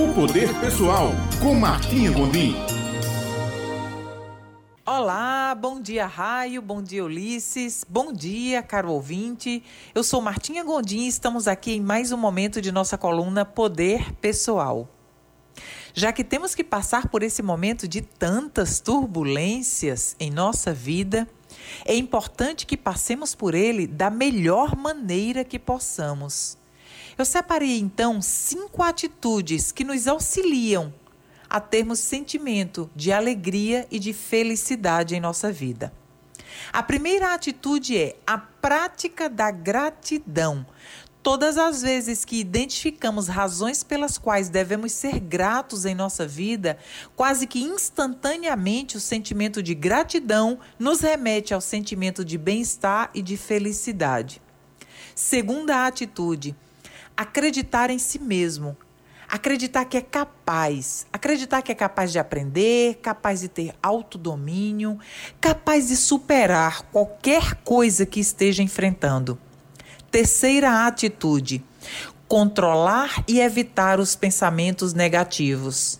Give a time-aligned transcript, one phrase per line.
[0.00, 1.10] O Poder Pessoal,
[1.42, 2.54] com Martinha Gondim.
[4.86, 9.62] Olá, bom dia Raio, bom dia Ulisses, bom dia caro ouvinte.
[9.94, 14.14] Eu sou Martinha Gondim e estamos aqui em mais um momento de nossa coluna Poder
[14.14, 14.88] Pessoal.
[15.92, 21.28] Já que temos que passar por esse momento de tantas turbulências em nossa vida,
[21.84, 26.58] é importante que passemos por ele da melhor maneira que possamos.
[27.20, 30.90] Eu separei então cinco atitudes que nos auxiliam
[31.50, 35.92] a termos sentimento de alegria e de felicidade em nossa vida.
[36.72, 40.64] A primeira atitude é a prática da gratidão.
[41.22, 46.78] Todas as vezes que identificamos razões pelas quais devemos ser gratos em nossa vida,
[47.14, 53.36] quase que instantaneamente o sentimento de gratidão nos remete ao sentimento de bem-estar e de
[53.36, 54.40] felicidade.
[55.14, 56.56] Segunda atitude,
[57.20, 58.74] acreditar em si mesmo.
[59.28, 64.98] Acreditar que é capaz, acreditar que é capaz de aprender, capaz de ter autodomínio,
[65.38, 69.38] capaz de superar qualquer coisa que esteja enfrentando.
[70.10, 71.62] Terceira atitude:
[72.26, 75.99] controlar e evitar os pensamentos negativos.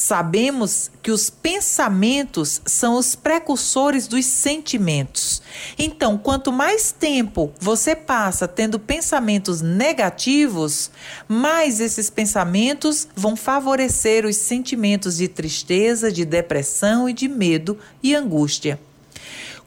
[0.00, 5.42] Sabemos que os pensamentos são os precursores dos sentimentos.
[5.76, 10.92] Então, quanto mais tempo você passa tendo pensamentos negativos,
[11.26, 18.14] mais esses pensamentos vão favorecer os sentimentos de tristeza, de depressão e de medo e
[18.14, 18.78] angústia.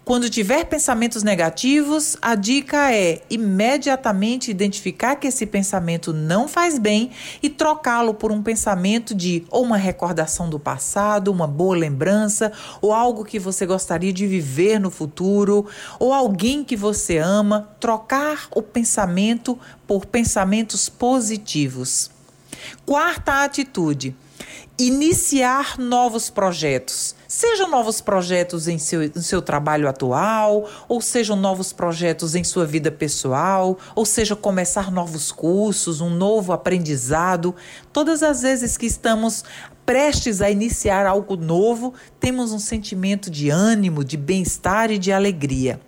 [0.04, 7.12] Quando tiver pensamentos negativos, a dica é imediatamente identificar que esse pensamento não faz bem
[7.42, 12.92] e trocá-lo por um pensamento de ou uma recordação do passado, uma boa lembrança, ou
[12.92, 15.68] algo que você gostaria de viver no futuro,
[16.00, 17.70] ou alguém que você ama.
[17.80, 22.10] Trocar o pensamento por pensamentos positivos.
[22.88, 24.16] Quarta atitude
[24.88, 27.16] iniciar novos projetos.
[27.28, 32.66] Sejam novos projetos em seu, em seu trabalho atual, ou sejam novos projetos em sua
[32.66, 37.56] vida pessoal, ou seja, começar novos cursos, um novo aprendizado.
[37.94, 39.44] Todas as vezes que estamos
[39.86, 45.80] prestes a iniciar algo novo, temos um sentimento de ânimo, de bem-estar e de alegria.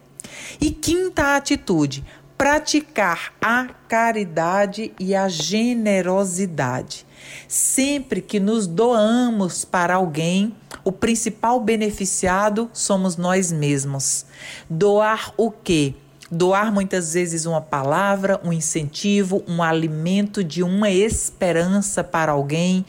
[0.62, 2.06] E quinta atitude:
[2.44, 7.06] praticar a caridade e a generosidade.
[7.48, 10.54] Sempre que nos doamos para alguém,
[10.84, 14.26] o principal beneficiado somos nós mesmos.
[14.70, 15.96] Doar o quê?
[16.30, 22.86] Doar muitas vezes uma palavra, um incentivo, um alimento de uma esperança para alguém,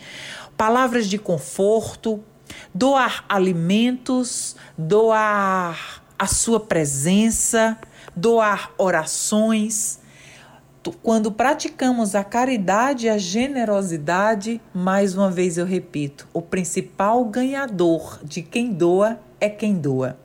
[0.56, 2.20] palavras de conforto,
[2.75, 7.76] doar alimentos, doar a sua presença,
[8.14, 9.98] doar orações
[11.02, 18.20] quando praticamos a caridade e a generosidade, mais uma vez eu repito, o principal ganhador
[18.22, 20.19] de quem doa é quem doa.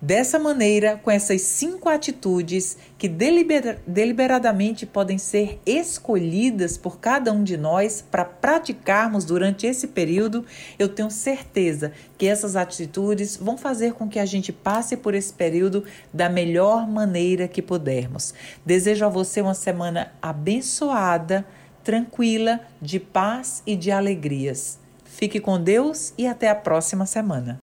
[0.00, 7.42] Dessa maneira, com essas cinco atitudes que deliber deliberadamente podem ser escolhidas por cada um
[7.42, 10.44] de nós para praticarmos durante esse período,
[10.78, 15.32] eu tenho certeza que essas atitudes vão fazer com que a gente passe por esse
[15.32, 15.82] período
[16.14, 18.32] da melhor maneira que pudermos.
[18.64, 21.44] Desejo a você uma semana abençoada,
[21.82, 24.78] tranquila, de paz e de alegrias.
[25.04, 27.56] Fique com Deus e até a próxima semana.